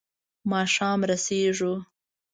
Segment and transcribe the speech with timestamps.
[0.51, 1.73] ماښام رسېږو.